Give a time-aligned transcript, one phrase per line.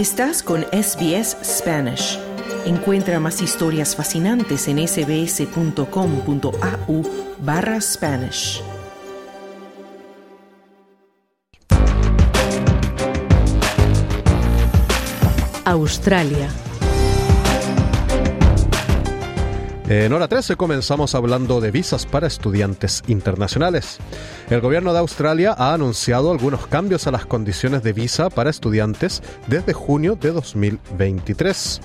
[0.00, 2.18] Estás con SBS Spanish.
[2.64, 5.82] Encuentra más historias fascinantes en sbs.com.au
[7.40, 8.62] barra Spanish.
[15.66, 16.48] Australia.
[19.90, 23.98] En hora 13 comenzamos hablando de visas para estudiantes internacionales.
[24.50, 29.22] El gobierno de Australia ha anunciado algunos cambios a las condiciones de visa para estudiantes
[29.46, 31.80] desde junio de 2023.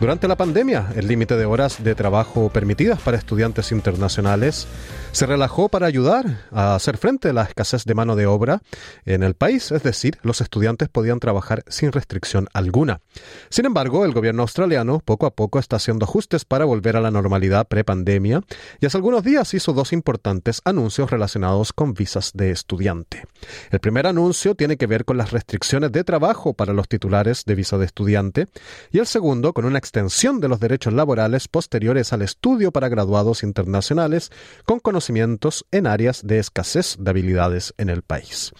[0.00, 4.66] Durante la pandemia, el límite de horas de trabajo permitidas para estudiantes internacionales
[5.12, 8.62] se relajó para ayudar a hacer frente a la escasez de mano de obra
[9.04, 13.00] en el país, es decir, los estudiantes podían trabajar sin restricción alguna.
[13.48, 17.10] Sin embargo, el gobierno australiano poco a poco está haciendo ajustes para volver a la
[17.10, 18.42] normalidad prepandemia
[18.80, 23.24] y hace algunos días hizo dos importantes anuncios relacionados con visas de estudiante.
[23.70, 27.54] El primer anuncio tiene que ver con las restricciones de trabajo para los titulares de
[27.54, 28.46] visa de estudiante
[28.90, 33.42] y el segundo con una extensión de los derechos laborales posteriores al estudio para graduados
[33.42, 34.30] internacionales
[34.64, 38.54] con conocimientos en áreas de escasez de habilidades en el país.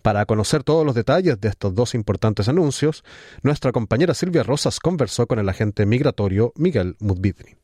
[0.00, 3.04] Para conocer todos los detalles de estos dos importantes anuncios,
[3.42, 7.56] nuestra compañera Silvia Rosas conversó con el agente migratorio Miguel Mudvidri.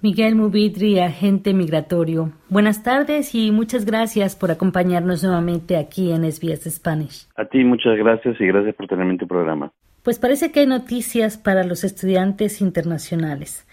[0.00, 2.32] Miguel Mubidri, agente migratorio.
[2.48, 7.28] Buenas tardes y muchas gracias por acompañarnos nuevamente aquí en SBS Spanish.
[7.36, 9.70] A ti muchas gracias y gracias por tenerme en tu programa.
[10.02, 13.64] Pues parece que hay noticias para los estudiantes internacionales.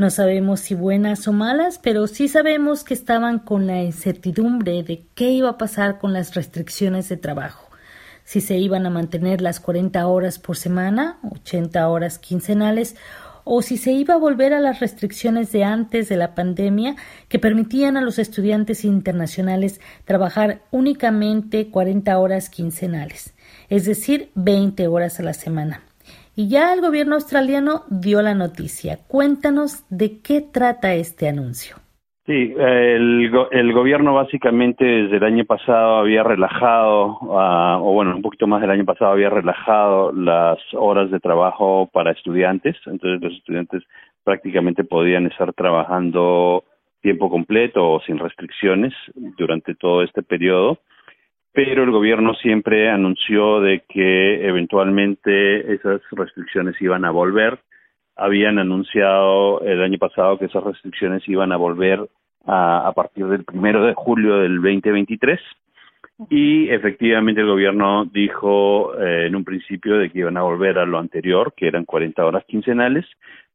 [0.00, 5.04] No sabemos si buenas o malas, pero sí sabemos que estaban con la incertidumbre de
[5.14, 7.68] qué iba a pasar con las restricciones de trabajo.
[8.24, 12.96] Si se iban a mantener las 40 horas por semana, 80 horas quincenales,
[13.44, 16.96] o si se iba a volver a las restricciones de antes de la pandemia
[17.28, 23.34] que permitían a los estudiantes internacionales trabajar únicamente 40 horas quincenales,
[23.68, 25.82] es decir, 20 horas a la semana.
[26.40, 28.96] Y ya el gobierno australiano dio la noticia.
[29.06, 31.76] Cuéntanos de qué trata este anuncio.
[32.24, 38.22] Sí, el, el gobierno básicamente desde el año pasado había relajado, uh, o bueno, un
[38.22, 43.34] poquito más del año pasado había relajado las horas de trabajo para estudiantes, entonces los
[43.34, 43.82] estudiantes
[44.24, 46.64] prácticamente podían estar trabajando
[47.02, 48.94] tiempo completo o sin restricciones
[49.36, 50.78] durante todo este periodo
[51.52, 57.58] pero el gobierno siempre anunció de que eventualmente esas restricciones iban a volver.
[58.16, 62.08] Habían anunciado el año pasado que esas restricciones iban a volver
[62.46, 65.40] a, a partir del primero de julio del 2023
[66.28, 70.84] y efectivamente el gobierno dijo eh, en un principio de que iban a volver a
[70.84, 73.06] lo anterior, que eran 40 horas quincenales,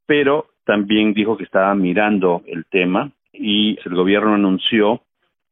[0.07, 5.01] pero también dijo que estaba mirando el tema y el gobierno anunció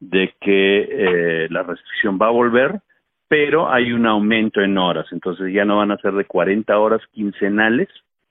[0.10, 2.82] de que eh, la restricción va a volver,
[3.28, 7.02] pero hay un aumento en horas, entonces ya no van a ser de 40 horas
[7.12, 7.88] quincenales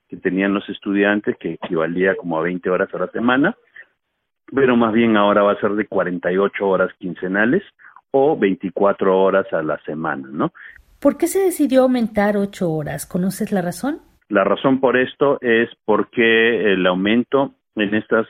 [0.07, 3.55] que tenían los estudiantes, que equivalía como a 20 horas a la semana,
[4.53, 7.63] pero más bien ahora va a ser de 48 horas quincenales
[8.11, 10.53] o 24 horas a la semana, ¿no?
[10.99, 13.05] ¿Por qué se decidió aumentar 8 horas?
[13.05, 13.99] ¿Conoces la razón?
[14.29, 18.27] La razón por esto es porque el aumento en estas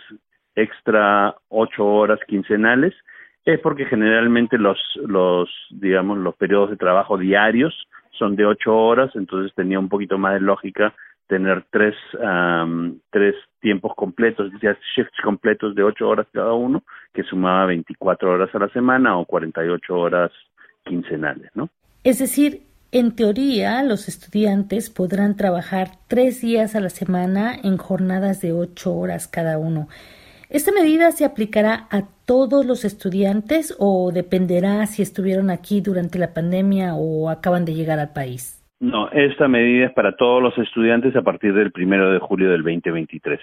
[0.55, 2.93] extra 8 horas quincenales
[3.45, 9.11] es porque generalmente los, los, digamos, los periodos de trabajo diarios son de ocho horas,
[9.15, 10.93] entonces tenía un poquito más de lógica
[11.27, 11.95] tener tres,
[13.09, 16.83] tres tiempos completos, ya shifts completos de ocho horas cada uno,
[17.13, 20.31] que sumaba 24 horas a la semana o 48 horas
[20.83, 21.69] quincenales, ¿no?
[22.03, 28.41] Es decir, en teoría, los estudiantes podrán trabajar tres días a la semana en jornadas
[28.41, 29.87] de ocho horas cada uno.
[30.49, 36.33] ¿Esta medida se aplicará a todos los estudiantes o dependerá si estuvieron aquí durante la
[36.33, 38.63] pandemia o acaban de llegar al país?
[38.79, 42.63] No, esta medida es para todos los estudiantes a partir del primero de julio del
[42.63, 43.39] 2023.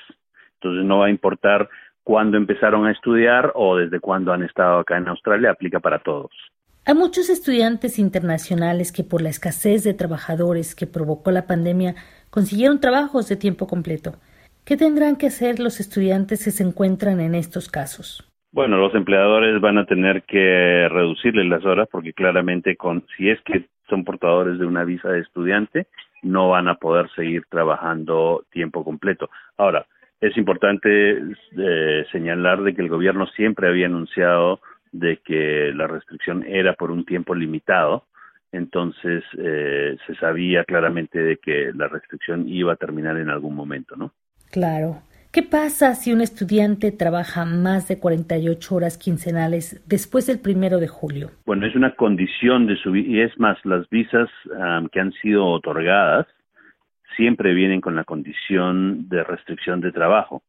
[0.54, 1.68] Entonces no va a importar
[2.02, 6.30] cuándo empezaron a estudiar o desde cuándo han estado acá en Australia, aplica para todos.
[6.84, 11.94] Hay muchos estudiantes internacionales que por la escasez de trabajadores que provocó la pandemia
[12.30, 14.14] consiguieron trabajos de tiempo completo.
[14.70, 18.24] ¿Qué tendrán que hacer los estudiantes si se encuentran en estos casos?
[18.52, 23.40] Bueno, los empleadores van a tener que reducirles las horas porque claramente con si es
[23.40, 25.88] que son portadores de una visa de estudiante
[26.22, 29.28] no van a poder seguir trabajando tiempo completo.
[29.56, 29.86] Ahora,
[30.20, 31.18] es importante
[31.58, 34.60] eh, señalar de que el gobierno siempre había anunciado
[34.92, 38.04] de que la restricción era por un tiempo limitado,
[38.52, 43.96] entonces eh, se sabía claramente de que la restricción iba a terminar en algún momento,
[43.96, 44.12] ¿no?
[44.50, 45.02] Claro.
[45.32, 50.88] ¿Qué pasa si un estudiante trabaja más de 48 horas quincenales después del primero de
[50.88, 51.30] julio?
[51.46, 54.28] Bueno, es una condición de su y es más las visas
[54.90, 56.26] que han sido otorgadas
[57.16, 60.42] siempre vienen con la condición de restricción de trabajo.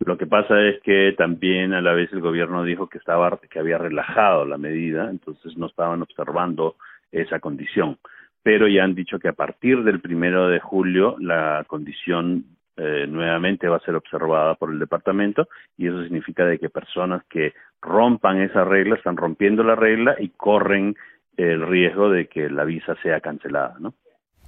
[0.00, 3.58] Lo que pasa es que también a la vez el gobierno dijo que estaba que
[3.58, 6.76] había relajado la medida, entonces no estaban observando
[7.12, 7.98] esa condición.
[8.42, 12.44] Pero ya han dicho que a partir del primero de julio la condición
[12.76, 17.22] eh, nuevamente va a ser observada por el departamento y eso significa de que personas
[17.28, 20.96] que rompan esa regla están rompiendo la regla y corren
[21.36, 23.94] el riesgo de que la visa sea cancelada, ¿no?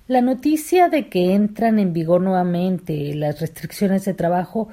[0.08, 4.68] La noticia de que entran en vigor nuevamente las restricciones de trabajo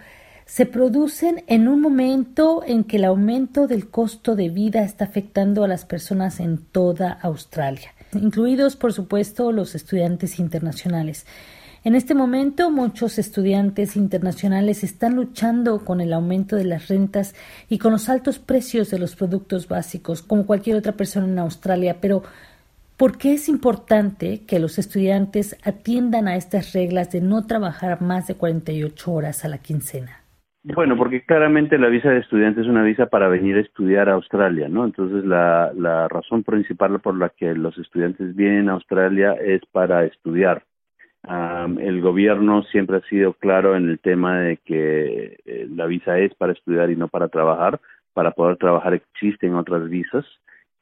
[0.46, 5.64] se producen en un momento en que el aumento del costo de vida está afectando
[5.64, 11.26] a las personas en toda Australia, incluidos por supuesto los estudiantes internacionales.
[11.86, 17.36] En este momento muchos estudiantes internacionales están luchando con el aumento de las rentas
[17.68, 21.98] y con los altos precios de los productos básicos, como cualquier otra persona en Australia,
[22.00, 22.24] pero
[22.96, 28.28] ¿por qué es importante que los estudiantes atiendan a estas reglas de no trabajar más
[28.28, 30.22] de 48 horas a la quincena?
[30.64, 34.14] Bueno, porque claramente la visa de estudiante es una visa para venir a estudiar a
[34.14, 34.86] Australia, ¿no?
[34.86, 40.06] Entonces la, la razón principal por la que los estudiantes vienen a Australia es para
[40.06, 40.64] estudiar
[41.24, 46.34] el gobierno siempre ha sido claro en el tema de que eh, la visa es
[46.36, 47.80] para estudiar y no para trabajar.
[48.14, 50.26] Para poder trabajar existen otras visas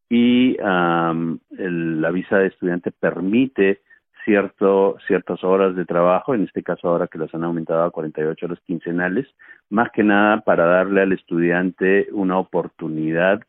[0.09, 3.79] y la visa de estudiante permite
[4.25, 8.45] cierto, ciertas horas de trabajo, en este caso ahora que las han aumentado a 48
[8.45, 9.27] horas quincenales,
[9.69, 13.41] más que nada para darle al estudiante una oportunidad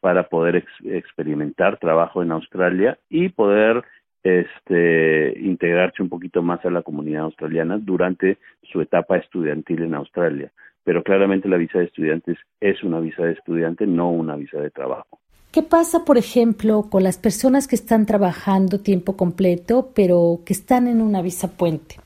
[0.00, 3.84] para poder experimentar trabajo en Australia y poder
[4.22, 10.52] este, integrarse un poquito más a la comunidad australiana durante su etapa estudiantil en Australia.
[10.84, 14.70] Pero claramente la visa de estudiantes es una visa de estudiante, no una visa de
[14.70, 15.18] trabajo.
[15.52, 20.88] ¿Qué pasa, por ejemplo, con las personas que están trabajando tiempo completo, pero que están
[20.88, 21.96] en una visa puente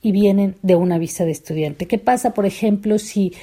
[0.00, 1.86] y vienen de una visa de estudiante?
[1.86, 3.34] ¿Qué pasa, por ejemplo, si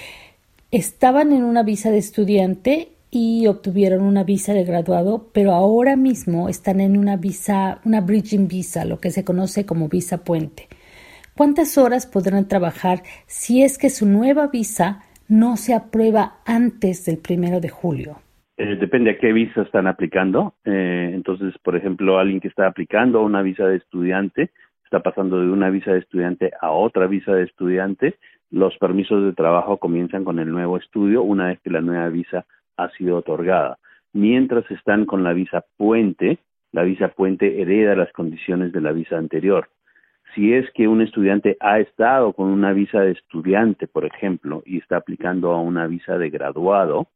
[0.71, 6.50] estaban en una visa de estudiante y obtuvieron una visa de graduado, pero ahora mismo
[6.50, 10.63] están en una visa, una bridging visa, lo que se conoce como visa puente.
[11.38, 17.19] ¿Cuántas horas podrán trabajar si es que su nueva visa no se aprueba antes del
[17.19, 18.18] primero de julio?
[18.57, 20.56] Eh, depende a qué visa están aplicando.
[20.66, 24.50] Eh, entonces, por ejemplo, alguien que está aplicando una visa de estudiante,
[24.86, 28.16] está pasando de una visa de estudiante a otra visa de estudiante,
[28.50, 32.45] los permisos de trabajo comienzan con el nuevo estudio una vez que la nueva visa
[32.78, 33.78] ha sido otorgada.
[34.14, 36.38] Mientras están con la visa puente,
[36.72, 39.70] la visa puente hereda las condiciones de la visa anterior.
[40.34, 44.78] Si es que un estudiante ha estado con una visa de estudiante, por ejemplo, y
[44.78, 47.08] está aplicando a una visa de graduado,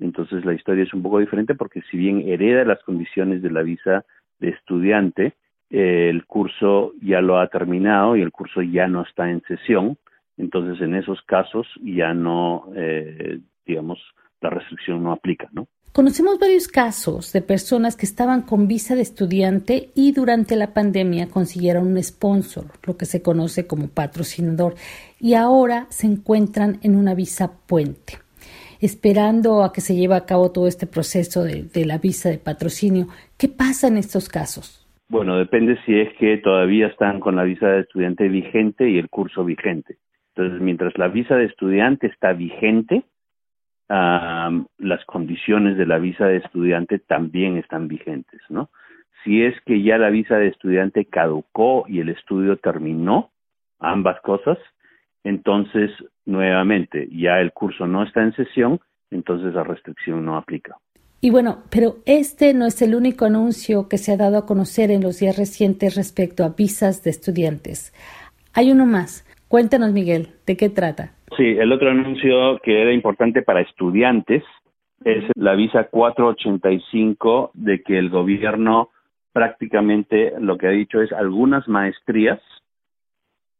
[0.00, 3.62] entonces la historia es un poco diferente porque si bien hereda las condiciones de la
[3.62, 4.04] visa
[4.40, 5.34] de estudiante,
[5.70, 9.96] el curso ya lo ha terminado y el curso ya no está en sesión,
[10.36, 14.00] entonces en esos casos ya no, eh, digamos,
[14.44, 15.66] la restricción no aplica, ¿no?
[15.92, 21.28] Conocemos varios casos de personas que estaban con visa de estudiante y durante la pandemia
[21.28, 24.74] consiguieron un sponsor, lo que se conoce como patrocinador,
[25.20, 28.14] y ahora se encuentran en una visa puente.
[28.80, 32.38] Esperando a que se lleve a cabo todo este proceso de, de la visa de
[32.38, 33.06] patrocinio,
[33.38, 34.84] ¿qué pasa en estos casos?
[35.08, 39.08] Bueno, depende si es que todavía están con la visa de estudiante vigente y el
[39.08, 39.98] curso vigente.
[40.34, 43.04] Entonces, mientras la visa de estudiante está vigente,
[43.88, 48.70] las condiciones de la visa de estudiante también están vigentes, ¿no?
[49.22, 53.30] Si es que ya la visa de estudiante caducó y el estudio terminó,
[53.78, 54.58] ambas cosas,
[55.22, 55.90] entonces
[56.26, 60.76] nuevamente ya el curso no está en sesión, entonces la restricción no aplica.
[61.20, 64.90] Y bueno, pero este no es el único anuncio que se ha dado a conocer
[64.90, 67.94] en los días recientes respecto a visas de estudiantes.
[68.52, 69.23] Hay uno más.
[69.48, 71.12] Cuéntanos, Miguel, ¿de qué trata?
[71.36, 74.42] Sí, el otro anuncio que era importante para estudiantes
[75.04, 78.90] es la visa 485 de que el gobierno
[79.32, 82.40] prácticamente lo que ha dicho es algunas maestrías,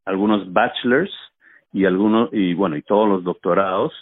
[0.05, 1.11] algunos bachelors
[1.73, 3.93] y algunos y bueno y todos los doctorados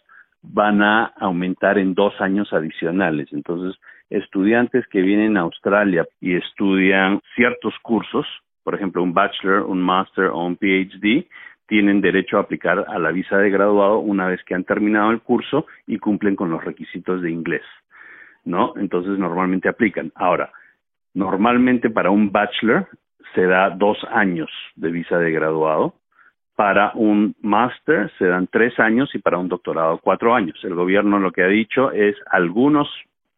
[0.44, 3.30] van a aumentar en dos años adicionales.
[3.32, 8.28] Entonces, estudiantes que vienen a Australia y estudian ciertos cursos,
[8.64, 11.26] por ejemplo, un bachelor, un master o un PhD,
[11.68, 15.22] tienen derecho a aplicar a la visa de graduado una vez que han terminado el
[15.22, 17.64] curso y cumplen con los requisitos de inglés,
[18.44, 18.74] ¿no?
[18.78, 20.12] Entonces normalmente aplican.
[20.16, 20.52] Ahora,
[21.14, 22.88] normalmente para un bachelor
[23.34, 25.96] se da dos años de visa de graduado,
[26.56, 30.60] para un máster se dan tres años y para un doctorado cuatro años.
[30.64, 32.88] El gobierno lo que ha dicho es algunos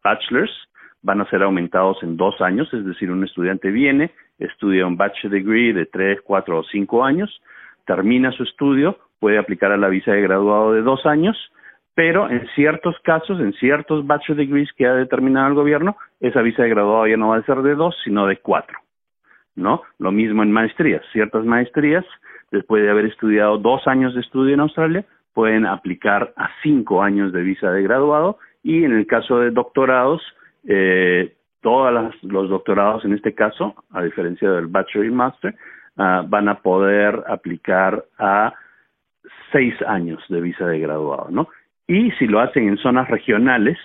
[0.02, 0.52] bachelors
[1.02, 5.32] van a ser aumentados en dos años, es decir, un estudiante viene, estudia un bachelor
[5.32, 7.40] degree de tres, cuatro o cinco años,
[7.86, 11.36] termina su estudio, puede aplicar a la visa de graduado de dos años,
[11.94, 16.62] pero en ciertos casos, en ciertos bachelor degrees que ha determinado el gobierno, esa visa
[16.62, 18.78] de graduado ya no va a ser de dos, sino de cuatro.
[19.54, 19.82] ¿No?
[19.98, 21.02] Lo mismo en maestrías.
[21.12, 22.04] Ciertas maestrías,
[22.50, 27.32] después de haber estudiado dos años de estudio en Australia, pueden aplicar a cinco años
[27.32, 30.22] de visa de graduado y en el caso de doctorados,
[30.68, 35.54] eh, todos los doctorados en este caso, a diferencia del bachelor y master,
[35.96, 38.54] ah, van a poder aplicar a
[39.52, 41.48] seis años de visa de graduado, ¿no?
[41.86, 43.78] Y si lo hacen en zonas regionales,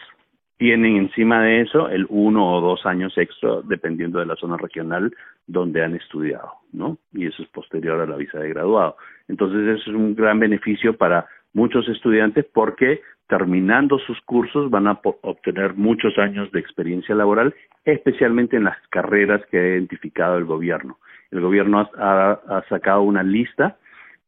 [0.58, 5.12] tienen encima de eso el uno o dos años extra, dependiendo de la zona regional
[5.48, 6.98] donde han estudiado, ¿no?
[7.14, 8.96] Y eso es posterior a la visa de graduado.
[9.28, 15.00] Entonces, eso es un gran beneficio para muchos estudiantes porque terminando sus cursos van a
[15.22, 21.00] obtener muchos años de experiencia laboral, especialmente en las carreras que ha identificado el gobierno.
[21.32, 23.78] El gobierno ha sacado una lista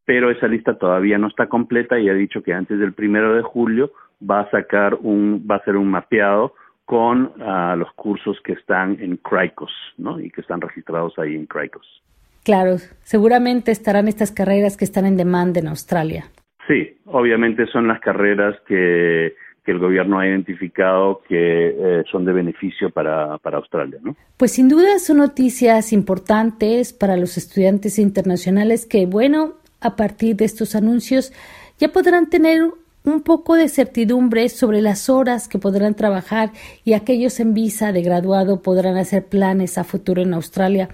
[0.06, 3.42] pero esa lista todavía no está completa y ha dicho que antes del primero de
[3.42, 3.92] julio
[4.30, 6.54] va a sacar un, va a hacer un mapeado
[6.86, 10.20] con uh, los cursos que están en CRICOS, ¿no?
[10.20, 12.04] Y que están registrados ahí en CRICOS.
[12.44, 16.26] Claro, seguramente estarán estas carreras que están en demanda en Australia.
[16.68, 19.34] Sí, obviamente son las carreras que,
[19.64, 24.16] que el gobierno ha identificado que eh, son de beneficio para, para Australia, ¿no?
[24.38, 30.46] Pues sin duda son noticias importantes para los estudiantes internacionales que, bueno, a partir de
[30.46, 31.32] estos anuncios
[31.80, 32.62] ya podrán tener
[33.06, 36.52] un poco de certidumbre sobre las horas que podrán trabajar
[36.86, 40.90] y aquellos en visa de graduado podrán hacer planes a futuro en Australia,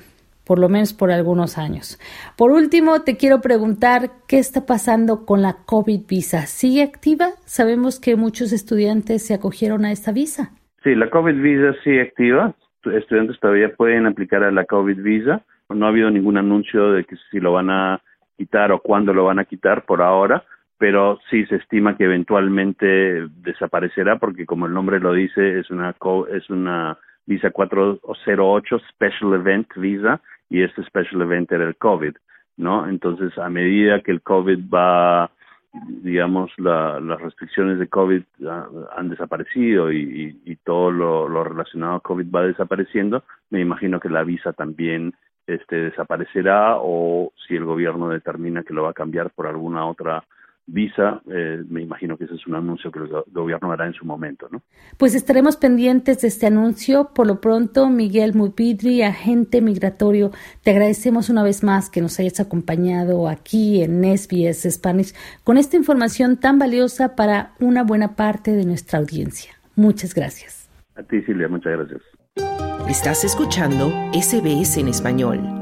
[0.49, 1.99] por lo menos por algunos años.
[2.35, 6.47] Por último, te quiero preguntar qué está pasando con la COVID visa.
[6.47, 7.27] ¿Sigue activa?
[7.45, 10.49] Sabemos que muchos estudiantes se acogieron a esta visa.
[10.81, 12.55] Sí, la COVID visa sigue activa.
[12.83, 15.43] Estudiantes todavía pueden aplicar a la COVID visa.
[15.69, 18.01] No ha habido ningún anuncio de que si lo van a
[18.35, 20.43] quitar o cuándo lo van a quitar por ahora,
[20.79, 25.95] pero sí se estima que eventualmente desaparecerá porque como el nombre lo dice es una
[26.33, 32.15] es una visa 408 Special Event Visa y este Special Event era el COVID,
[32.57, 32.87] ¿no?
[32.87, 35.31] Entonces a medida que el COVID va
[35.87, 38.23] digamos las restricciones de COVID
[38.95, 44.09] han desaparecido y, y, todo lo, lo relacionado a COVID va desapareciendo, me imagino que
[44.09, 45.13] la visa también
[45.45, 50.23] este, desaparecerá o si el gobierno determina que lo va a cambiar por alguna otra
[50.71, 54.05] visa, eh, me imagino que ese es un anuncio que el gobierno hará en su
[54.05, 54.61] momento, ¿no?
[54.97, 57.11] Pues estaremos pendientes de este anuncio.
[57.13, 60.31] Por lo pronto, Miguel Mupidri, agente migratorio,
[60.63, 65.77] te agradecemos una vez más que nos hayas acompañado aquí en SBS Spanish con esta
[65.77, 69.53] información tan valiosa para una buena parte de nuestra audiencia.
[69.75, 70.69] Muchas gracias.
[70.95, 72.01] A ti, Silvia, muchas gracias.
[72.89, 75.58] Estás escuchando SBS en español.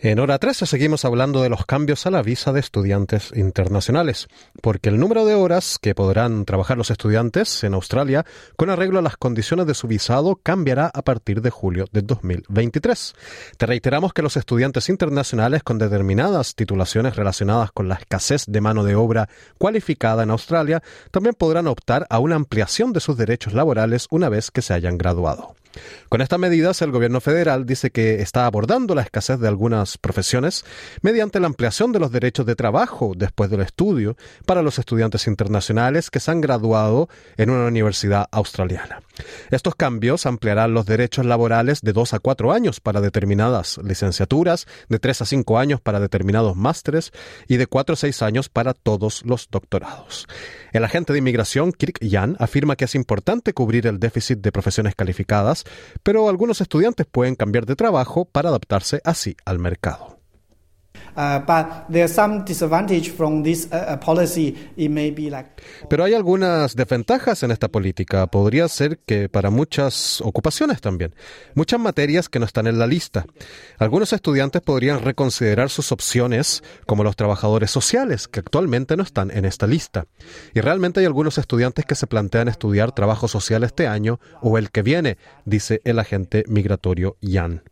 [0.00, 4.28] En hora 13 seguimos hablando de los cambios a la visa de estudiantes internacionales,
[4.62, 8.24] porque el número de horas que podrán trabajar los estudiantes en Australia
[8.54, 13.14] con arreglo a las condiciones de su visado cambiará a partir de julio de 2023.
[13.56, 18.84] Te reiteramos que los estudiantes internacionales con determinadas titulaciones relacionadas con la escasez de mano
[18.84, 19.28] de obra
[19.58, 24.52] cualificada en Australia también podrán optar a una ampliación de sus derechos laborales una vez
[24.52, 25.56] que se hayan graduado.
[26.08, 30.64] Con estas medidas, el gobierno federal dice que está abordando la escasez de algunas profesiones
[31.02, 34.16] mediante la ampliación de los derechos de trabajo después del estudio
[34.46, 39.02] para los estudiantes internacionales que se han graduado en una universidad australiana.
[39.50, 44.98] Estos cambios ampliarán los derechos laborales de dos a cuatro años para determinadas licenciaturas, de
[44.98, 47.12] tres a cinco años para determinados másteres
[47.48, 50.26] y de cuatro a seis años para todos los doctorados.
[50.72, 54.94] El agente de inmigración Kirk Yan afirma que es importante cubrir el déficit de profesiones
[54.94, 55.64] calificadas,
[56.02, 60.17] pero algunos estudiantes pueden cambiar de trabajo para adaptarse así al mercado.
[65.88, 68.26] Pero hay algunas desventajas en esta política.
[68.28, 71.14] Podría ser que para muchas ocupaciones también,
[71.54, 73.26] muchas materias que no están en la lista.
[73.78, 79.44] Algunos estudiantes podrían reconsiderar sus opciones como los trabajadores sociales, que actualmente no están en
[79.44, 80.06] esta lista.
[80.54, 84.70] Y realmente hay algunos estudiantes que se plantean estudiar trabajo social este año o el
[84.70, 87.62] que viene, dice el agente migratorio Jan.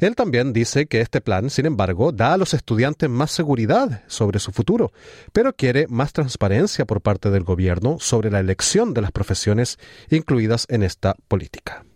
[0.00, 4.38] Él también dice que este plan, sin embargo, da a los estudiantes más seguridad sobre
[4.38, 4.92] su futuro,
[5.32, 9.78] pero quiere más transparencia por parte del gobierno sobre la elección de las profesiones
[10.10, 11.86] incluidas en esta política.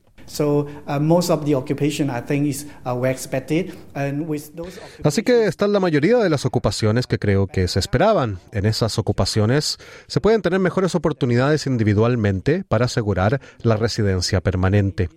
[5.02, 8.38] Así que están la mayoría de las ocupaciones que creo que se esperaban.
[8.52, 15.08] En esas ocupaciones se pueden tener mejores oportunidades individualmente para asegurar la residencia permanente.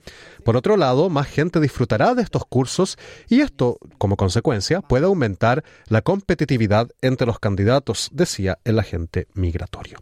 [0.44, 2.98] Por otro lado, más gente disfrutará de estos cursos
[3.30, 10.00] y esto, como consecuencia, puede aumentar la competitividad entre los candidatos, decía el agente migratorio.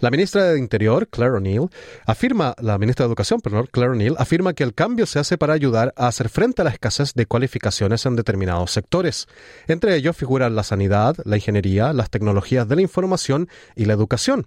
[0.00, 1.68] La ministra de Interior, Claire O'Neill,
[2.06, 5.52] afirma, la ministra de Educación, perdón, Claire O'Neill, afirma que el cambio se hace para
[5.52, 9.28] ayudar a hacer frente a la escasez de cualificaciones en determinados sectores.
[9.66, 14.46] Entre ellos figuran la sanidad, la ingeniería, las tecnologías de la información y la educación.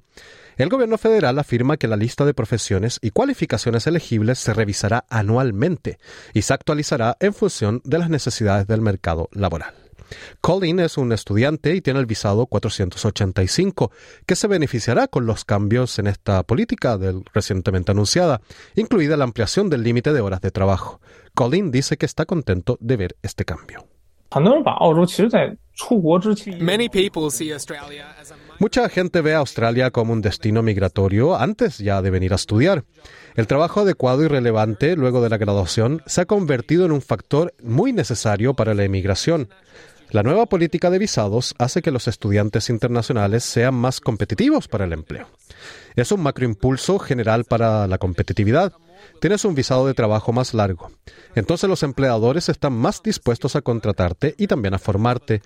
[0.58, 5.98] El gobierno federal afirma que la lista de profesiones y cualificaciones elegibles se revisará anualmente
[6.34, 9.74] y se actualizará en función de las necesidades del mercado laboral.
[10.42, 13.92] Colin es un estudiante y tiene el visado 485,
[14.26, 18.42] que se beneficiará con los cambios en esta política del, recientemente anunciada,
[18.76, 21.02] incluida la ampliación del límite de horas de trabajo.
[21.34, 23.88] Colin dice que está contento de ver este cambio.
[28.63, 32.86] Mucha gente ve a Australia como un destino migratorio antes ya de venir a estudiar.
[33.36, 37.53] El trabajo adecuado y relevante luego de la graduación se ha convertido en un factor
[37.62, 39.50] muy necesario para la emigración.
[40.12, 44.93] La nueva política de visados hace que los estudiantes internacionales sean más competitivos para el
[44.93, 45.27] empleo.
[45.98, 48.72] Es un macroimpulso general para la competitividad.
[49.20, 50.92] Tienes un visado de trabajo más largo.
[51.36, 55.42] Entonces los empleadores están más dispuestos a contratarte y también a formarte,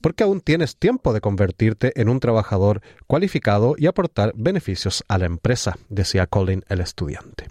[0.00, 5.26] porque aún tienes tiempo de convertirte en un trabajador cualificado y aportar beneficios a la
[5.26, 7.48] empresa, decía Colin el estudiante.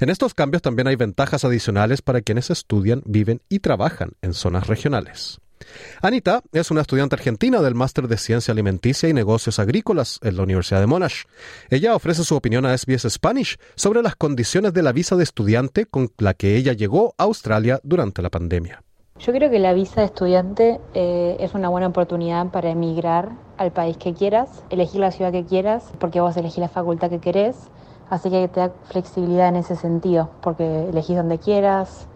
[0.00, 4.66] En estos cambios también hay ventajas adicionales para quienes estudian, viven y trabajan en zonas
[4.66, 5.41] regionales.
[6.00, 10.42] Anita es una estudiante argentina del Máster de Ciencia Alimenticia y Negocios Agrícolas en la
[10.42, 11.24] Universidad de Monash.
[11.70, 15.86] Ella ofrece su opinión a SBS Spanish sobre las condiciones de la visa de estudiante
[15.86, 18.82] con la que ella llegó a Australia durante la pandemia.
[19.18, 23.70] Yo creo que la visa de estudiante eh, es una buena oportunidad para emigrar al
[23.70, 27.56] país que quieras, elegir la ciudad que quieras, porque vos elegís la facultad que querés,
[28.10, 32.08] así que te da flexibilidad en ese sentido, porque elegís donde quieras,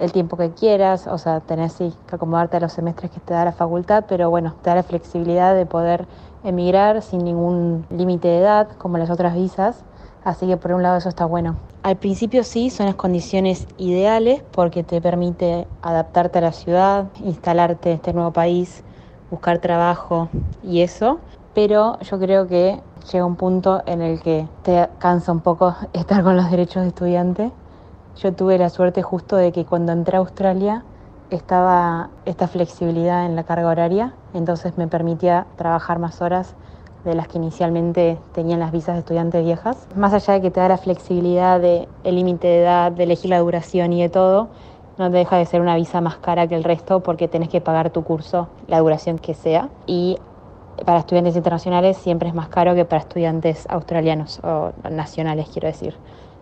[0.00, 3.44] el tiempo que quieras, o sea, tenés que acomodarte a los semestres que te da
[3.44, 6.06] la facultad, pero bueno, te da la flexibilidad de poder
[6.42, 9.84] emigrar sin ningún límite de edad, como las otras visas,
[10.24, 11.56] así que por un lado eso está bueno.
[11.82, 17.90] Al principio sí, son las condiciones ideales porque te permite adaptarte a la ciudad, instalarte
[17.90, 18.82] en este nuevo país,
[19.30, 20.30] buscar trabajo
[20.62, 21.18] y eso,
[21.54, 22.80] pero yo creo que
[23.12, 26.88] llega un punto en el que te cansa un poco estar con los derechos de
[26.88, 27.52] estudiante
[28.16, 30.84] yo tuve la suerte justo de que cuando entré a Australia
[31.30, 36.54] estaba esta flexibilidad en la carga horaria, entonces me permitía trabajar más horas
[37.04, 39.86] de las que inicialmente tenían las visas de estudiantes viejas.
[39.96, 43.30] Más allá de que te da la flexibilidad de el límite de edad, de elegir
[43.30, 44.48] la duración y de todo,
[44.98, 47.60] no te deja de ser una visa más cara que el resto porque tenés que
[47.60, 49.70] pagar tu curso, la duración que sea.
[49.86, 50.18] Y
[50.84, 55.96] para estudiantes internacionales siempre es más caro que para estudiantes australianos o nacionales, quiero decir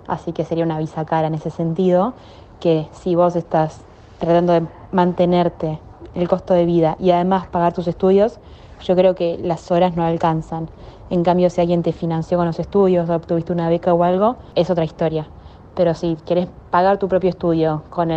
[0.09, 2.15] así que sería una visa cara en ese sentido,
[2.59, 3.83] que si vos estás
[4.19, 5.79] tratando de mantenerte
[6.15, 8.41] el costo de vida y además pagar tus estudios,
[8.83, 10.69] yo creo que las horas no alcanzan.
[11.11, 14.37] En cambio, si alguien te financió con los estudios o obtuviste una beca o algo,
[14.55, 15.27] es otra historia.
[15.75, 18.09] Pero si quieres pagar tu propio estudio con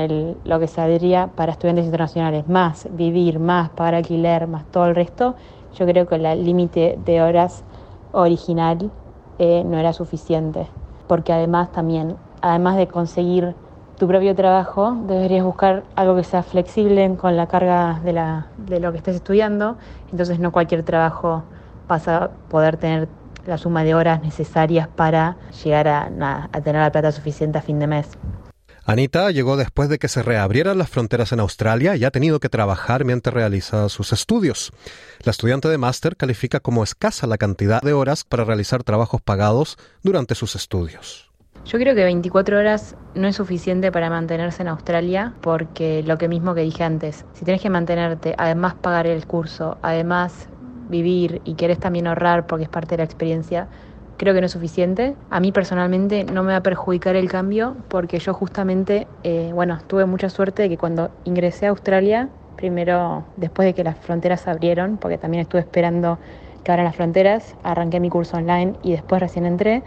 [0.44, 5.36] lo que saldría para estudiantes internacionales, más vivir, más pagar alquiler, más todo el resto,
[5.76, 7.64] yo creo que el límite de horas
[8.12, 8.92] original
[9.38, 10.68] eh, no era suficiente
[11.12, 13.54] porque además también, además de conseguir
[14.00, 18.80] tu propio trabajo, deberías buscar algo que sea flexible con la carga de, la, de
[18.80, 19.76] lo que estés estudiando,
[20.10, 21.44] entonces no cualquier trabajo
[21.90, 23.10] vas a poder tener
[23.46, 27.78] la suma de horas necesarias para llegar a, a tener la plata suficiente a fin
[27.78, 28.18] de mes.
[28.84, 32.50] Anita llegó después de que se reabrieran las fronteras en Australia y ha tenido que
[32.50, 34.72] trabajar mientras realiza sus estudios.
[35.24, 39.78] La estudiante de máster califica como escasa la cantidad de horas para realizar trabajos pagados
[40.02, 41.32] durante sus estudios.
[41.66, 46.28] Yo creo que 24 horas no es suficiente para mantenerse en Australia porque lo que
[46.28, 50.50] mismo que dije antes, si tienes que mantenerte, además pagar el curso, además
[50.90, 53.68] vivir y querés también ahorrar porque es parte de la experiencia,
[54.18, 55.16] creo que no es suficiente.
[55.30, 59.80] A mí personalmente no me va a perjudicar el cambio porque yo justamente, eh, bueno,
[59.88, 64.48] tuve mucha suerte de que cuando ingresé a Australia primero después de que las fronteras
[64.48, 66.20] abrieron, porque también estuve esperando
[66.64, 69.82] que abran las fronteras, arranqué mi curso online y después recién entré.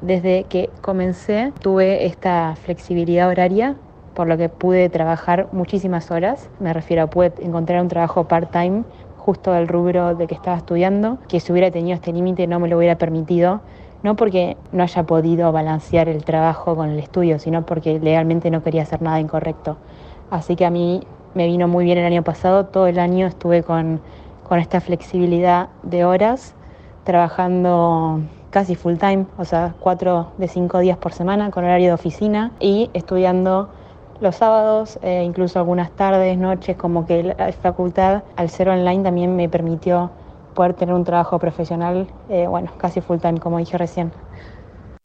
[0.00, 3.74] Desde que comencé tuve esta flexibilidad horaria,
[4.14, 6.48] por lo que pude trabajar muchísimas horas.
[6.60, 8.84] Me refiero a pude encontrar un trabajo part-time
[9.24, 12.68] justo del rubro de que estaba estudiando, que si hubiera tenido este límite no me
[12.68, 13.60] lo hubiera permitido
[14.04, 18.62] no porque no haya podido balancear el trabajo con el estudio, sino porque legalmente no
[18.62, 19.78] quería hacer nada incorrecto.
[20.30, 21.00] Así que a mí
[21.32, 24.02] me vino muy bien el año pasado, todo el año estuve con,
[24.46, 26.54] con esta flexibilidad de horas,
[27.04, 31.94] trabajando casi full time, o sea, cuatro de cinco días por semana con horario de
[31.94, 33.70] oficina y estudiando
[34.20, 39.36] los sábados, eh, incluso algunas tardes, noches, como que la facultad, al ser online, también
[39.36, 40.10] me permitió
[40.54, 44.12] poder tener un trabajo profesional, eh, bueno, casi full time, como dije recién.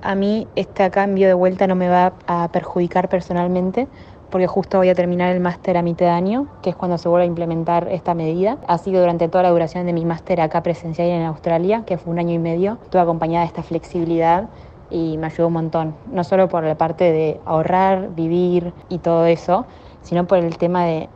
[0.01, 3.87] A mí este cambio de vuelta no me va a perjudicar personalmente,
[4.29, 7.09] porque justo voy a terminar el máster a mitad de año, que es cuando se
[7.09, 8.57] vuelve a implementar esta medida.
[8.67, 12.13] Ha sido durante toda la duración de mi máster acá presencial en Australia, que fue
[12.13, 12.77] un año y medio.
[12.83, 14.47] Estuve acompañada de esta flexibilidad
[14.91, 19.25] y me ayudó un montón, no solo por la parte de ahorrar, vivir y todo
[19.25, 19.65] eso,
[20.01, 21.09] sino por el tema de,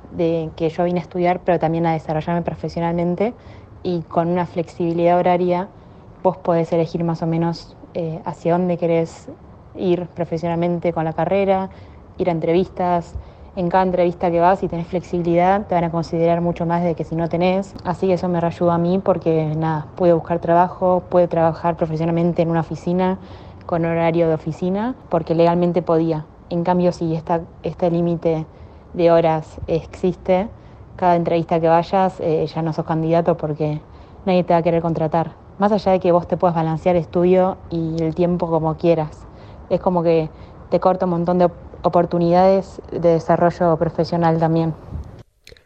[0.55, 3.33] que yo vine a estudiar, pero también a desarrollarme profesionalmente
[3.81, 5.67] y con una flexibilidad horaria
[6.21, 9.29] vos podés elegir más o menos eh, hacia dónde querés
[9.75, 11.69] ir profesionalmente con la carrera,
[12.17, 13.15] ir a entrevistas.
[13.55, 16.95] En cada entrevista que vas y tenés flexibilidad, te van a considerar mucho más de
[16.95, 17.75] que si no tenés.
[17.83, 22.41] Así que eso me ayuda a mí porque, nada, pude buscar trabajo, pude trabajar profesionalmente
[22.41, 23.19] en una oficina
[23.65, 26.25] con horario de oficina, porque legalmente podía.
[26.49, 28.45] En cambio, si esta, este límite
[28.93, 30.49] de horas existe,
[30.95, 33.81] cada entrevista que vayas eh, ya no sos candidato porque
[34.25, 35.31] nadie te va a querer contratar.
[35.57, 39.25] Más allá de que vos te puedas balancear estudio y el tiempo como quieras.
[39.69, 40.29] Es como que
[40.69, 41.49] te corta un montón de
[41.83, 44.73] oportunidades de desarrollo profesional también.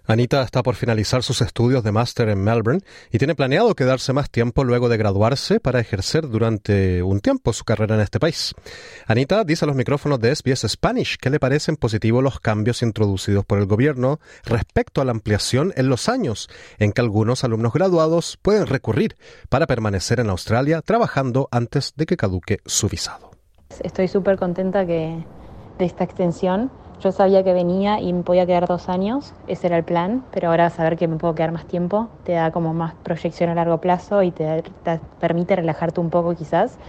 [0.07, 4.29] Anita está por finalizar sus estudios de máster en Melbourne y tiene planeado quedarse más
[4.29, 8.55] tiempo luego de graduarse para ejercer durante un tiempo su carrera en este país.
[9.05, 13.43] Anita dice a los micrófonos de SBS Spanish que le parecen positivos los cambios introducidos
[13.43, 18.39] por el gobierno respecto a la ampliación en los años en que algunos alumnos graduados
[18.41, 19.17] pueden recurrir
[19.49, 23.31] para permanecer en Australia trabajando antes de que caduque su visado.
[23.83, 25.21] Estoy súper contenta que
[25.77, 26.71] de esta extensión.
[26.99, 30.49] Yo sabía que venía y me podía quedar dos años, ese era el plan, pero
[30.49, 33.79] ahora saber que me puedo quedar más tiempo te da como más proyección a largo
[33.79, 34.63] plazo y te,
[35.19, 36.79] permite relajarte un poco quizás.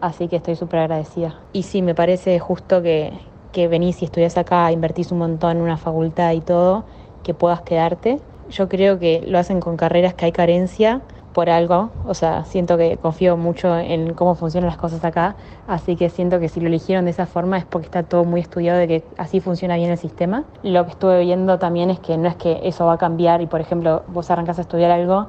[0.00, 1.46] Así que estoy súper agradecida.
[1.52, 3.20] Y sí, me parece justo que,
[3.52, 6.86] que venís y estudias acá, invertís un montón en una facultad y todo,
[7.22, 8.22] que puedas quedarte.
[8.48, 12.76] Yo creo que lo hacen con carreras que hay carencia por algo, o sea, siento
[12.76, 15.36] que confío mucho en cómo funcionan las cosas acá,
[15.68, 18.40] así que siento que si lo eligieron de esa forma es porque está todo muy
[18.40, 20.44] estudiado de que así funciona bien el sistema.
[20.62, 23.46] Lo que estuve viendo también es que no es que eso va a cambiar y,
[23.46, 25.28] por ejemplo, vos arrancás a estudiar algo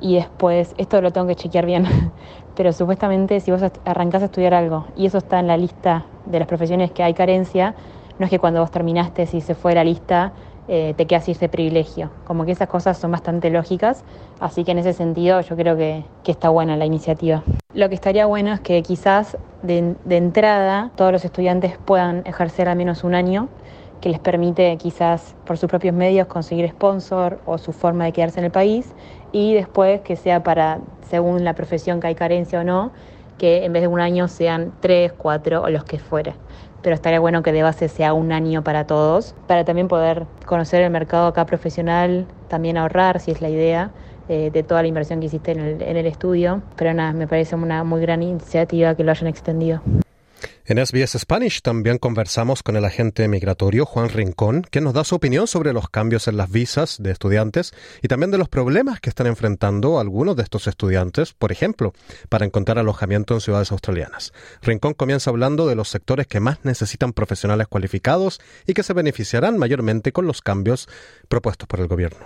[0.00, 1.86] y después, esto lo tengo que chequear bien,
[2.56, 6.38] pero supuestamente si vos arrancás a estudiar algo y eso está en la lista de
[6.38, 7.74] las profesiones que hay carencia,
[8.18, 10.32] no es que cuando vos terminaste, si se fue la lista,
[10.74, 12.08] eh, te queda ese privilegio.
[12.24, 14.04] Como que esas cosas son bastante lógicas,
[14.40, 17.42] así que en ese sentido yo creo que, está buena la iniciativa.
[17.74, 22.78] Lo que estaría bueno es que quizás de, entrada todos los estudiantes puedan ejercer al
[22.78, 23.50] menos un año
[24.00, 28.40] que les permite quizás por sus propios medios conseguir sponsor o su forma de quedarse
[28.40, 28.94] en el país
[29.30, 30.80] y después que sea para,
[31.10, 32.92] según la profesión que hay carencia o no,
[33.36, 36.32] que en vez de un año sean tres, cuatro o los que fuera
[36.82, 40.82] pero estaría bueno que de base sea un año para todos, para también poder conocer
[40.82, 43.90] el mercado acá profesional, también ahorrar, si es la idea,
[44.28, 46.62] eh, de toda la inversión que hiciste en el, en el estudio.
[46.76, 49.80] Pero nada, me parece una muy gran iniciativa que lo hayan extendido.
[50.64, 55.16] En SBS Spanish también conversamos con el agente migratorio Juan Rincón, que nos da su
[55.16, 59.10] opinión sobre los cambios en las visas de estudiantes y también de los problemas que
[59.10, 61.92] están enfrentando algunos de estos estudiantes, por ejemplo,
[62.28, 64.32] para encontrar alojamiento en ciudades australianas.
[64.62, 69.58] Rincón comienza hablando de los sectores que más necesitan profesionales cualificados y que se beneficiarán
[69.58, 70.88] mayormente con los cambios
[71.28, 72.24] propuestos por el gobierno.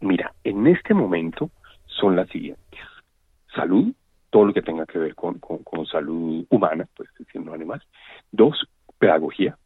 [0.00, 1.50] Mira, en este momento
[1.86, 2.80] son las siguientes.
[3.54, 3.94] Salud,
[4.36, 5.40] todo lo que tenga que ver con,
[5.90, 7.82] salud humana, pues no animal.
[8.30, 8.66] Dos,
[8.98, 9.56] pedagogía.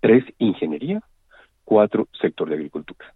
[0.00, 1.00] Tres, ingeniería.
[1.64, 3.14] Cuatro, sector de agricultura.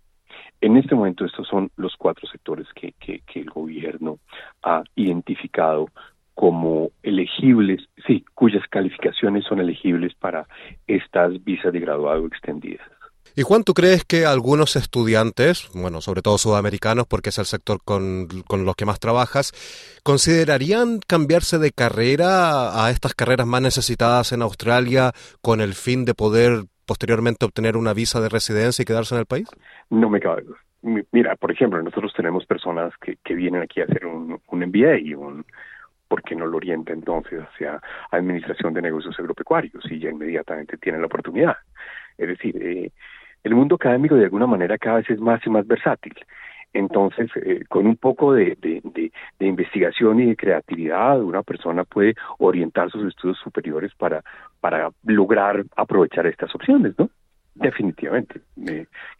[0.58, 2.94] En este momento estos son los cuatro sectores que
[3.34, 4.20] el gobierno
[4.62, 5.88] ha identificado
[6.32, 10.46] como elegibles, sí, cuyas calificaciones son elegibles para
[10.86, 12.88] estas visas de graduado extendidas.
[13.40, 17.79] Y Juan, ¿tú crees que algunos estudiantes, bueno, sobre todo sudamericanos, porque es el sector
[17.83, 19.53] con, con los que más trabajas,
[20.03, 26.12] considerarían cambiarse de carrera a estas carreras más necesitadas en Australia con el fin de
[26.12, 29.48] poder posteriormente obtener una visa de residencia y quedarse en el país?
[29.88, 30.44] No me cabe
[30.83, 35.14] Mira, por ejemplo, nosotros tenemos personas que, que vienen aquí a hacer un, MBA y
[35.14, 35.46] un,
[36.09, 41.07] porque no lo orienta entonces hacia administración de negocios agropecuarios y ya inmediatamente tiene la
[41.07, 41.57] oportunidad.
[42.18, 42.92] Es decir, eh,
[43.44, 46.14] el mundo académico de alguna manera cada vez es más y más versátil.
[46.72, 49.12] Entonces, eh, con un poco de, de,
[49.44, 54.22] investigación y de creatividad, una persona puede orientar sus estudios superiores para,
[55.05, 57.11] lograr aprovechar estas opciones, ¿no?
[57.57, 58.40] Definitivamente.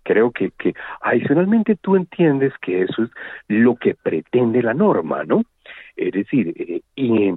[0.05, 3.11] creo que, que adicionalmente tú entiendes que eso es
[3.49, 5.43] lo que pretende la norma, ¿no?
[5.97, 7.35] Es decir, eh,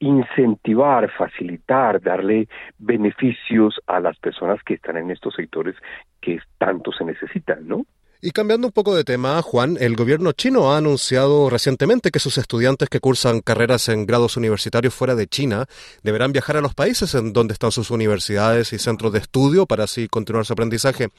[0.00, 5.74] incentivar, facilitar, darle beneficios a las personas que están en estos sectores
[6.20, 7.84] que tanto se necesitan, ¿no?
[8.20, 12.36] Y cambiando un poco de tema, Juan, el gobierno chino ha anunciado recientemente que sus
[12.36, 15.68] estudiantes que cursan carreras en grados universitarios fuera de China
[16.02, 19.84] deberán viajar a los países en donde están sus universidades y centros de estudio para
[19.84, 21.10] así continuar su aprendizaje.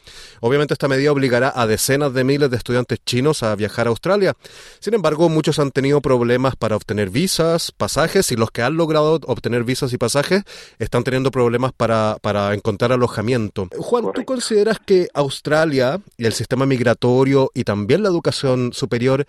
[0.42, 4.36] Obviamente esta medida obligará a decenas de miles de estudiantes chinos a viajar a Australia.
[4.82, 9.22] Sin embargo, muchos han tenido problemas para obtener visas, pasajes y los que han logrado
[9.26, 10.44] obtener visas y pasajes
[10.80, 13.70] están teniendo problemas para, para encontrar alojamiento.
[13.78, 16.89] Juan, ¿tú consideras que Australia y el sistema migratorio
[17.54, 19.26] y también la educación superior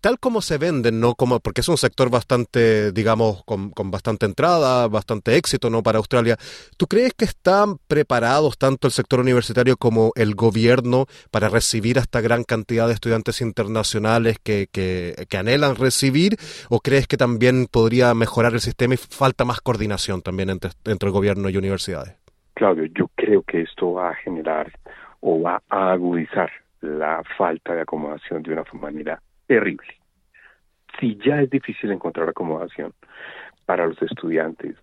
[0.00, 1.14] tal como se venden, ¿no?
[1.14, 5.82] Como, porque es un sector bastante, digamos, con, bastante entrada, bastante éxito, ¿no?
[5.82, 6.36] Para Australia.
[6.76, 12.02] ¿Tú crees que están preparados tanto el sector universitario como el gobierno para recibir a
[12.02, 16.36] esta gran cantidad de estudiantes internacionales que, que, que anhelan recibir?
[16.68, 21.08] ¿O crees que también podría mejorar el sistema y falta más coordinación también entre, entre
[21.08, 22.14] el gobierno y universidades?
[22.54, 24.72] Claudio, yo creo que esto va a generar
[25.20, 29.94] o va a agudizar la falta de acomodación de una manera terrible.
[30.98, 32.92] Si ya es difícil encontrar acomodación
[33.66, 34.76] para los estudiantes,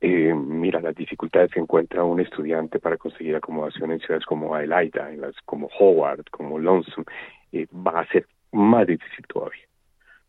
[0.00, 5.10] eh, mira las dificultades que encuentra un estudiante para conseguir acomodación en ciudades como Adelaida,
[5.10, 7.06] en las como Howard, como Lonesome,
[7.52, 9.64] eh, va a ser más difícil todavía,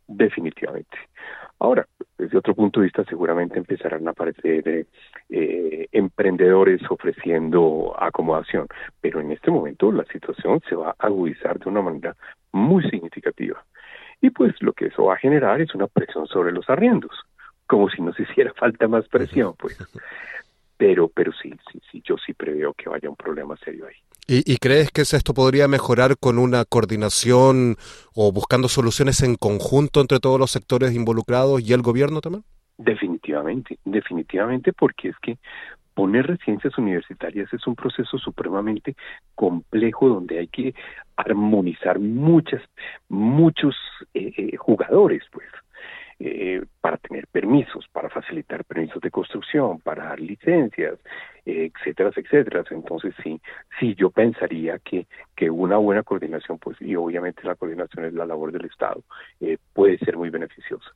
[0.08, 0.97] definitivamente.
[1.60, 4.88] Ahora, desde otro punto de vista, seguramente empezarán a aparecer
[5.30, 8.67] eh, emprendedores ofreciendo acomodación,
[9.02, 12.15] pero en este momento la situación se va a agudizar de una manera
[12.52, 13.63] muy significativa.
[14.22, 17.12] Y pues lo que eso va a generar es una presión sobre los arriendos,
[17.65, 19.78] como si nos hiciera falta más presión, pues.
[20.78, 23.96] Pero, pero sí, sí, sí, yo sí preveo que vaya un problema serio ahí.
[24.30, 27.78] ¿Y, crees que esto podría mejorar con una coordinación
[28.13, 32.44] o buscando soluciones en conjunto entre todos los sectores involucrados y el gobierno también?
[32.78, 35.38] Definitivamente, definitivamente, porque es que
[35.94, 38.96] poner residencias universitarias es un proceso supremamente
[39.34, 40.76] complejo donde hay que
[41.16, 42.62] armonizar muchas,
[43.08, 43.76] muchos
[44.13, 45.48] eh, eh, jugadores, pues.
[46.20, 50.98] Eh, para tener permisos, para facilitar permisos de construcción, para dar licencias,
[51.46, 52.64] eh, etcétera, etcétera.
[52.72, 53.40] Entonces sí,
[53.80, 58.26] sí, yo pensaría que, que una buena coordinación, pues, y obviamente la coordinación es la
[58.26, 59.04] labor del Estado,
[59.42, 60.90] eh, puede ser muy beneficiosa.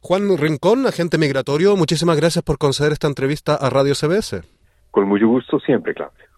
[0.00, 4.40] Juan Rincón, agente migratorio, muchísimas gracias por conceder esta entrevista a Radio CBS.
[4.90, 6.29] Con mucho gusto siempre, Claudio.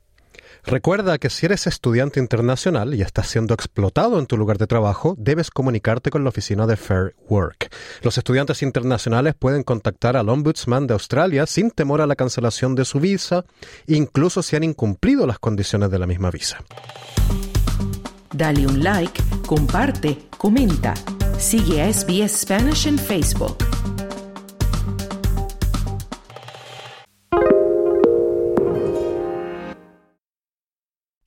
[0.64, 5.14] Recuerda que si eres estudiante internacional y estás siendo explotado en tu lugar de trabajo,
[5.18, 7.74] debes comunicarte con la oficina de Fair Work.
[8.02, 12.84] Los estudiantes internacionales pueden contactar al Ombudsman de Australia sin temor a la cancelación de
[12.84, 13.44] su visa,
[13.86, 16.58] incluso si han incumplido las condiciones de la misma visa.
[18.32, 20.94] Dale un like, comparte, comenta.
[21.38, 23.71] Sigue a SBS Spanish en Facebook.